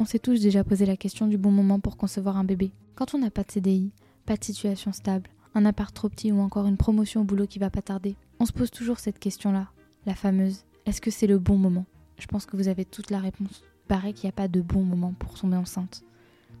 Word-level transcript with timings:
On 0.00 0.06
s'est 0.06 0.18
tous 0.18 0.40
déjà 0.40 0.64
posé 0.64 0.86
la 0.86 0.96
question 0.96 1.26
du 1.26 1.36
bon 1.36 1.50
moment 1.50 1.78
pour 1.78 1.98
concevoir 1.98 2.38
un 2.38 2.44
bébé. 2.44 2.72
Quand 2.94 3.14
on 3.14 3.18
n'a 3.18 3.30
pas 3.30 3.42
de 3.42 3.50
CDI, 3.50 3.92
pas 4.24 4.36
de 4.36 4.44
situation 4.44 4.92
stable, 4.92 5.28
un 5.54 5.66
appart 5.66 5.94
trop 5.94 6.08
petit 6.08 6.32
ou 6.32 6.40
encore 6.40 6.66
une 6.66 6.78
promotion 6.78 7.20
au 7.20 7.24
boulot 7.24 7.46
qui 7.46 7.58
va 7.58 7.68
pas 7.68 7.82
tarder, 7.82 8.16
on 8.38 8.46
se 8.46 8.52
pose 8.52 8.70
toujours 8.70 8.98
cette 8.98 9.18
question-là, 9.18 9.68
la 10.06 10.14
fameuse 10.14 10.64
est-ce 10.86 11.02
que 11.02 11.10
c'est 11.10 11.26
le 11.26 11.38
bon 11.38 11.56
moment? 11.56 11.84
Je 12.18 12.26
pense 12.26 12.46
que 12.46 12.56
vous 12.56 12.68
avez 12.68 12.86
toute 12.86 13.10
la 13.10 13.18
réponse. 13.18 13.62
Il 13.90 14.14
qu'il 14.14 14.24
n'y 14.24 14.30
a 14.30 14.32
pas 14.32 14.48
de 14.48 14.62
bon 14.62 14.82
moment 14.82 15.12
pour 15.18 15.34
tomber 15.34 15.56
enceinte, 15.56 16.02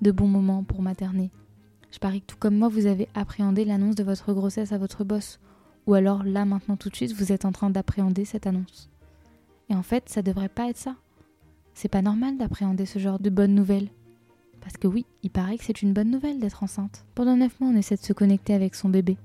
de 0.02 0.10
bon 0.10 0.26
moment 0.26 0.62
pour 0.62 0.82
materner. 0.82 1.30
Je 1.92 1.98
parie 1.98 2.20
que 2.20 2.26
tout 2.26 2.36
comme 2.36 2.58
moi, 2.58 2.68
vous 2.68 2.86
avez 2.86 3.08
appréhendé 3.14 3.64
l'annonce 3.64 3.94
de 3.94 4.04
votre 4.04 4.34
grossesse 4.34 4.72
à 4.72 4.78
votre 4.78 5.02
boss, 5.02 5.40
ou 5.86 5.94
alors 5.94 6.24
là 6.24 6.44
maintenant 6.44 6.76
tout 6.76 6.90
de 6.90 6.96
suite, 6.96 7.14
vous 7.14 7.32
êtes 7.32 7.44
en 7.44 7.52
train 7.52 7.70
d'appréhender 7.70 8.24
cette 8.24 8.46
annonce. 8.46 8.90
Et 9.70 9.74
en 9.74 9.82
fait, 9.82 10.08
ça 10.10 10.22
devrait 10.22 10.48
pas 10.48 10.68
être 10.68 10.76
ça. 10.76 10.96
C'est 11.80 11.88
pas 11.88 12.02
normal 12.02 12.36
d'appréhender 12.36 12.84
ce 12.84 12.98
genre 12.98 13.18
de 13.18 13.30
bonnes 13.30 13.54
nouvelles. 13.54 13.88
Parce 14.60 14.76
que 14.76 14.86
oui, 14.86 15.06
il 15.22 15.30
paraît 15.30 15.56
que 15.56 15.64
c'est 15.64 15.80
une 15.80 15.94
bonne 15.94 16.10
nouvelle 16.10 16.38
d'être 16.38 16.62
enceinte. 16.62 17.06
Pendant 17.14 17.38
9 17.38 17.58
mois, 17.58 17.70
on 17.70 17.74
essaie 17.74 17.96
de 17.96 18.02
se 18.02 18.12
connecter 18.12 18.52
avec 18.52 18.74
son 18.74 18.90
bébé. 18.90 19.16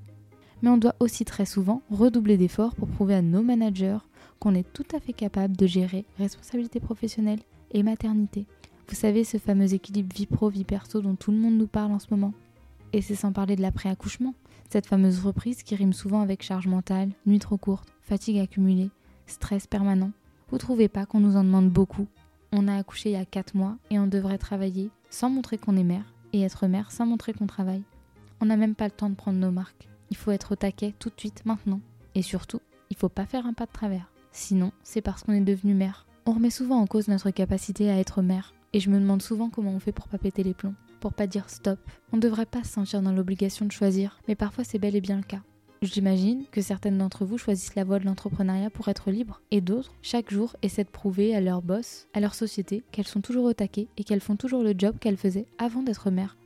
Mais 0.61 0.69
on 0.69 0.77
doit 0.77 0.95
aussi 1.01 1.25
très 1.25 1.45
souvent 1.45 1.81
redoubler 1.91 2.37
d'efforts 2.37 2.73
pour 2.75 2.87
prouver 2.87 3.13
à 3.15 3.21
nos 3.21 3.41
managers 3.41 3.97
qu'on 4.39 4.55
est 4.55 4.71
tout 4.71 4.85
à 4.95 5.01
fait 5.01 5.11
capable 5.11 5.57
de 5.57 5.67
gérer 5.67 6.05
responsabilité 6.17 6.79
professionnelle 6.79 7.41
et 7.71 7.83
maternité. 7.83 8.45
Vous 8.87 8.95
savez, 8.95 9.25
ce 9.25 9.37
fameux 9.37 9.73
équilibre 9.73 10.15
vie 10.15 10.25
pro-vie 10.25 10.63
perso 10.63 11.01
dont 11.01 11.15
tout 11.15 11.31
le 11.31 11.37
monde 11.37 11.57
nous 11.57 11.67
parle 11.67 11.91
en 11.91 11.99
ce 11.99 12.07
moment. 12.09 12.31
Et 12.93 13.01
c'est 13.01 13.15
sans 13.15 13.33
parler 13.33 13.57
de 13.57 13.61
l'après-accouchement, 13.63 14.33
cette 14.69 14.87
fameuse 14.87 15.19
reprise 15.19 15.61
qui 15.61 15.75
rime 15.75 15.91
souvent 15.91 16.21
avec 16.21 16.41
charge 16.41 16.67
mentale, 16.67 17.09
nuit 17.25 17.39
trop 17.39 17.57
courte, 17.57 17.91
fatigue 18.01 18.39
accumulée, 18.39 18.91
stress 19.27 19.67
permanent. 19.67 20.11
Vous 20.51 20.57
trouvez 20.57 20.87
pas 20.87 21.05
qu'on 21.05 21.19
nous 21.19 21.35
en 21.35 21.43
demande 21.43 21.69
beaucoup? 21.69 22.07
On 22.57 22.69
a 22.69 22.77
accouché 22.77 23.09
il 23.09 23.13
y 23.13 23.17
a 23.17 23.25
4 23.25 23.53
mois 23.53 23.75
et 23.89 23.99
on 23.99 24.07
devrait 24.07 24.37
travailler 24.37 24.89
sans 25.09 25.29
montrer 25.29 25.57
qu'on 25.57 25.75
est 25.75 25.83
mère 25.83 26.13
et 26.31 26.41
être 26.41 26.67
mère 26.67 26.89
sans 26.89 27.05
montrer 27.05 27.33
qu'on 27.33 27.47
travaille. 27.47 27.83
On 28.39 28.45
n'a 28.45 28.55
même 28.55 28.75
pas 28.75 28.85
le 28.85 28.91
temps 28.91 29.09
de 29.09 29.15
prendre 29.15 29.37
nos 29.37 29.51
marques. 29.51 29.89
Il 30.09 30.15
faut 30.15 30.31
être 30.31 30.53
au 30.53 30.55
taquet 30.55 30.93
tout 30.97 31.09
de 31.09 31.19
suite, 31.19 31.45
maintenant. 31.45 31.81
Et 32.15 32.21
surtout, 32.21 32.61
il 32.89 32.95
faut 32.95 33.09
pas 33.09 33.25
faire 33.25 33.45
un 33.45 33.51
pas 33.51 33.65
de 33.65 33.73
travers. 33.73 34.09
Sinon, 34.31 34.71
c'est 34.83 35.01
parce 35.01 35.23
qu'on 35.23 35.33
est 35.33 35.41
devenu 35.41 35.73
mère. 35.73 36.05
On 36.25 36.31
remet 36.31 36.49
souvent 36.49 36.79
en 36.79 36.87
cause 36.87 37.09
notre 37.09 37.29
capacité 37.29 37.89
à 37.89 37.99
être 37.99 38.21
mère. 38.21 38.53
Et 38.71 38.79
je 38.79 38.89
me 38.89 39.01
demande 39.01 39.21
souvent 39.21 39.49
comment 39.49 39.71
on 39.71 39.79
fait 39.79 39.91
pour 39.91 40.07
pas 40.07 40.17
péter 40.17 40.43
les 40.43 40.53
plombs. 40.53 40.75
Pour 41.01 41.11
pas 41.11 41.27
dire 41.27 41.49
stop. 41.49 41.79
On 42.13 42.17
devrait 42.17 42.45
pas 42.45 42.63
se 42.63 42.71
sentir 42.71 43.01
dans 43.01 43.11
l'obligation 43.11 43.65
de 43.65 43.73
choisir, 43.73 44.17
mais 44.29 44.35
parfois 44.35 44.63
c'est 44.63 44.79
bel 44.79 44.95
et 44.95 45.01
bien 45.01 45.17
le 45.17 45.23
cas. 45.23 45.41
J'imagine 45.81 46.45
que 46.51 46.61
certaines 46.61 46.97
d'entre 46.97 47.25
vous 47.25 47.37
choisissent 47.37 47.75
la 47.75 47.83
voie 47.83 47.99
de 47.99 48.05
l'entrepreneuriat 48.05 48.69
pour 48.69 48.87
être 48.87 49.11
libre, 49.11 49.41
et 49.51 49.61
d'autres, 49.61 49.91
chaque 50.01 50.31
jour, 50.31 50.55
essaient 50.61 50.83
de 50.83 50.89
prouver 50.89 51.35
à 51.35 51.41
leur 51.41 51.61
boss, 51.61 52.07
à 52.13 52.19
leur 52.19 52.33
société, 52.33 52.83
qu'elles 52.91 53.07
sont 53.07 53.21
toujours 53.21 53.45
au 53.45 53.53
taquet 53.53 53.87
et 53.97 54.03
qu'elles 54.03 54.21
font 54.21 54.35
toujours 54.35 54.63
le 54.63 54.73
job 54.77 54.95
qu'elles 54.99 55.17
faisaient 55.17 55.45
avant 55.57 55.83
d'être 55.83 56.09
mère. 56.09 56.37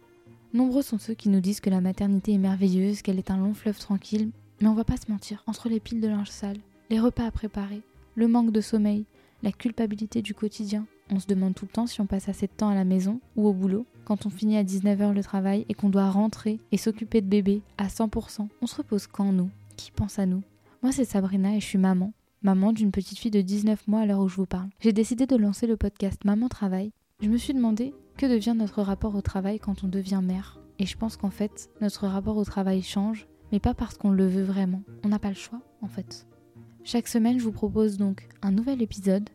Nombreux 0.54 0.82
sont 0.82 0.98
ceux 0.98 1.14
qui 1.14 1.30
nous 1.30 1.42
disent 1.42 1.62
que 1.62 1.70
la 1.70 1.80
maternité 1.80 2.34
est 2.34 2.40
merveilleuse, 2.40 3.02
qu'elle 3.02 3.20
est 3.20 3.32
un 3.32 3.38
long 3.38 3.54
fleuve 3.54 3.78
tranquille, 3.78 4.32
mais 4.62 4.68
on 4.68 4.74
va 4.74 4.84
pas 4.84 4.98
se 4.98 5.12
mentir, 5.12 5.44
entre 5.48 5.70
les 5.70 5.80
piles 5.80 6.02
de 6.02 6.08
linge 6.08 6.32
sale, 6.32 6.58
les 6.90 7.00
repas 7.00 7.26
à 7.26 7.32
préparer, 7.32 7.82
le 8.16 8.28
manque 8.28 8.52
de 8.52 8.62
sommeil, 8.62 9.06
la 9.44 9.52
culpabilité 9.52 10.22
du 10.22 10.34
quotidien, 10.34 10.86
on 11.10 11.20
se 11.20 11.28
demande 11.28 11.56
tout 11.56 11.66
le 11.66 11.72
temps 11.72 11.88
si 11.88 12.02
on 12.02 12.06
passe 12.06 12.30
assez 12.30 12.48
de 12.48 12.52
temps 12.52 12.70
à 12.70 12.76
la 12.76 12.84
maison 12.84 13.20
ou 13.36 13.48
au 13.48 13.54
boulot, 13.54 13.86
quand 14.06 14.26
on 14.26 14.30
finit 14.30 14.58
à 14.58 14.64
19h 14.64 15.14
le 15.14 15.24
travail 15.24 15.66
et 15.70 15.74
qu'on 15.74 15.90
doit 15.90 16.10
rentrer 16.10 16.60
et 16.72 16.78
s'occuper 16.78 17.22
de 17.22 17.28
bébé 17.28 17.62
à 17.78 17.88
100%. 17.88 18.48
On 18.62 18.68
se 18.68 18.76
repose 18.76 19.08
quand 19.08 19.32
nous? 19.32 19.50
Qui 19.78 19.92
pense 19.92 20.20
à 20.20 20.26
nous? 20.26 20.44
Moi 20.82 20.92
c'est 20.92 21.06
Sabrina 21.06 21.56
et 21.56 21.60
je 21.60 21.66
suis 21.66 21.78
maman. 21.78 22.14
Maman 22.42 22.72
d'une 22.72 22.92
petite 22.92 23.18
fille 23.18 23.32
de 23.32 23.42
19 23.42 23.88
mois 23.88 24.02
à 24.02 24.06
l'heure 24.06 24.22
où 24.22 24.30
je 24.30 24.38
vous 24.38 24.46
parle. 24.46 24.70
J'ai 24.80 24.94
décidé 24.94 25.26
de 25.26 25.36
lancer 25.36 25.68
le 25.68 25.76
podcast 25.76 26.24
Maman 26.24 26.48
Travail. 26.48 26.92
Je 27.22 27.28
me 27.28 27.38
suis 27.38 27.54
demandé 27.54 27.94
que 28.16 28.26
devient 28.26 28.56
notre 28.58 28.82
rapport 28.82 29.16
au 29.16 29.22
travail 29.22 29.60
quand 29.60 29.84
on 29.84 29.88
devient 29.88 30.22
mère. 30.24 30.60
Et 30.80 30.86
je 30.86 30.98
pense 30.98 31.18
qu'en 31.18 31.30
fait, 31.30 31.70
notre 31.82 32.08
rapport 32.08 32.38
au 32.38 32.46
travail 32.46 32.82
change, 32.82 33.28
mais 33.52 33.60
pas 33.60 33.74
parce 33.74 33.98
qu'on 33.98 34.12
le 34.12 34.28
veut 34.28 34.44
vraiment. 34.44 34.82
On 35.04 35.10
n'a 35.10 35.20
pas 35.20 35.30
le 35.30 35.36
choix, 35.36 35.60
en 35.82 35.88
fait. 35.88 36.26
Chaque 36.86 37.10
semaine, 37.10 37.40
je 37.40 37.44
vous 37.44 37.52
propose 37.52 37.98
donc 37.98 38.30
un 38.42 38.52
nouvel 38.52 38.82
épisode, 38.82 39.30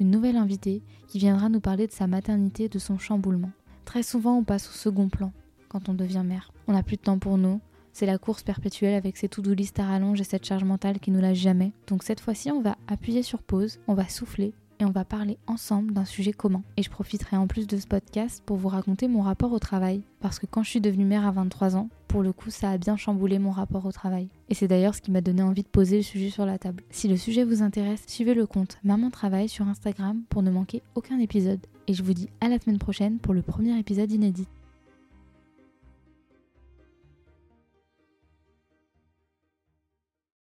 une 0.00 0.10
nouvelle 0.10 0.36
invitée 0.36 0.82
qui 1.08 1.18
viendra 1.18 1.48
nous 1.48 1.60
parler 1.60 1.86
de 1.86 1.92
sa 1.92 2.06
maternité 2.06 2.64
et 2.64 2.68
de 2.68 2.78
son 2.78 2.98
chamboulement. 2.98 3.50
Très 3.84 4.02
souvent, 4.02 4.36
on 4.38 4.44
passe 4.44 4.68
au 4.68 4.72
second 4.72 5.08
plan 5.08 5.32
quand 5.68 5.88
on 5.88 5.94
devient 5.94 6.22
mère. 6.24 6.52
On 6.68 6.72
n'a 6.72 6.82
plus 6.82 6.96
de 6.96 7.02
temps 7.02 7.18
pour 7.18 7.38
nous. 7.38 7.60
C'est 7.92 8.06
la 8.06 8.18
course 8.18 8.42
perpétuelle 8.42 8.94
avec 8.94 9.16
ses 9.16 9.28
to-do 9.28 9.54
list 9.54 9.78
à 9.78 9.84
rallonge 9.86 10.20
et 10.20 10.24
cette 10.24 10.44
charge 10.44 10.64
mentale 10.64 10.98
qui 10.98 11.10
nous 11.10 11.20
lâche 11.20 11.38
jamais. 11.38 11.72
Donc 11.86 12.02
cette 12.02 12.20
fois-ci, 12.20 12.50
on 12.50 12.60
va 12.60 12.76
appuyer 12.88 13.22
sur 13.22 13.42
pause, 13.42 13.78
on 13.86 13.94
va 13.94 14.08
souffler 14.08 14.52
on 14.84 14.90
va 14.90 15.04
parler 15.04 15.38
ensemble 15.46 15.92
d'un 15.92 16.04
sujet 16.04 16.32
commun. 16.32 16.62
Et 16.76 16.82
je 16.82 16.90
profiterai 16.90 17.36
en 17.36 17.46
plus 17.46 17.66
de 17.66 17.76
ce 17.76 17.86
podcast 17.86 18.42
pour 18.44 18.56
vous 18.56 18.68
raconter 18.68 19.08
mon 19.08 19.22
rapport 19.22 19.52
au 19.52 19.58
travail. 19.58 20.02
Parce 20.20 20.38
que 20.38 20.46
quand 20.46 20.62
je 20.62 20.70
suis 20.70 20.80
devenue 20.80 21.04
mère 21.04 21.26
à 21.26 21.30
23 21.30 21.76
ans, 21.76 21.88
pour 22.08 22.22
le 22.22 22.32
coup, 22.32 22.50
ça 22.50 22.70
a 22.70 22.78
bien 22.78 22.96
chamboulé 22.96 23.38
mon 23.38 23.50
rapport 23.50 23.86
au 23.86 23.92
travail. 23.92 24.28
Et 24.48 24.54
c'est 24.54 24.68
d'ailleurs 24.68 24.94
ce 24.94 25.00
qui 25.00 25.10
m'a 25.10 25.20
donné 25.20 25.42
envie 25.42 25.62
de 25.62 25.68
poser 25.68 25.96
le 25.96 26.02
sujet 26.02 26.30
sur 26.30 26.46
la 26.46 26.58
table. 26.58 26.82
Si 26.90 27.08
le 27.08 27.16
sujet 27.16 27.44
vous 27.44 27.62
intéresse, 27.62 28.04
suivez 28.06 28.34
le 28.34 28.46
compte 28.46 28.78
Maman 28.84 29.10
Travail 29.10 29.48
sur 29.48 29.66
Instagram 29.66 30.22
pour 30.28 30.42
ne 30.42 30.50
manquer 30.50 30.82
aucun 30.94 31.18
épisode 31.18 31.60
et 31.86 31.94
je 31.94 32.02
vous 32.02 32.14
dis 32.14 32.28
à 32.40 32.48
la 32.48 32.58
semaine 32.58 32.78
prochaine 32.78 33.18
pour 33.18 33.34
le 33.34 33.42
premier 33.42 33.78
épisode 33.78 34.10
inédit. 34.12 34.46